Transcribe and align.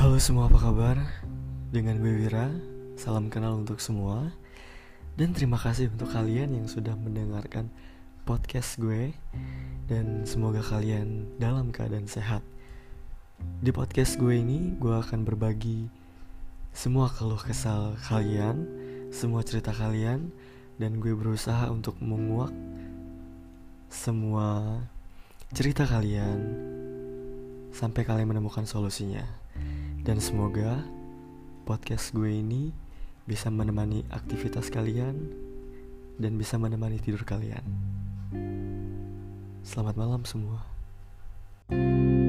Halo 0.00 0.16
semua 0.16 0.48
apa 0.48 0.56
kabar? 0.56 0.96
Dengan 1.68 2.00
gue 2.00 2.24
Wira, 2.24 2.48
salam 2.96 3.28
kenal 3.28 3.60
untuk 3.60 3.84
semua. 3.84 4.32
Dan 5.12 5.36
terima 5.36 5.60
kasih 5.60 5.92
untuk 5.92 6.08
kalian 6.08 6.56
yang 6.56 6.64
sudah 6.64 6.96
mendengarkan 6.96 7.68
podcast 8.24 8.80
gue. 8.80 9.12
Dan 9.92 10.24
semoga 10.24 10.64
kalian 10.64 11.28
dalam 11.36 11.68
keadaan 11.68 12.08
sehat. 12.08 12.40
Di 13.60 13.76
podcast 13.76 14.16
gue 14.16 14.40
ini 14.40 14.72
gue 14.80 14.88
akan 14.88 15.20
berbagi 15.20 15.92
semua 16.72 17.12
keluh 17.12 17.36
kesal 17.36 17.92
kalian 18.00 18.64
Semua 19.12 19.44
cerita 19.44 19.76
kalian 19.76 20.32
Dan 20.80 20.96
gue 20.96 21.12
berusaha 21.12 21.68
untuk 21.68 22.00
menguak 22.00 22.56
semua 23.92 24.80
cerita 25.52 25.84
kalian 25.84 26.40
Sampai 27.76 28.08
kalian 28.08 28.32
menemukan 28.32 28.64
solusinya 28.64 29.49
dan 30.00 30.16
semoga 30.16 30.80
podcast 31.68 32.16
gue 32.16 32.40
ini 32.40 32.72
bisa 33.28 33.52
menemani 33.52 34.02
aktivitas 34.08 34.72
kalian 34.72 35.28
dan 36.16 36.36
bisa 36.40 36.56
menemani 36.56 37.00
tidur 37.00 37.22
kalian. 37.24 37.62
Selamat 39.60 39.94
malam 39.96 40.24
semua. 40.24 40.64
thank 41.70 42.10
you 42.10 42.19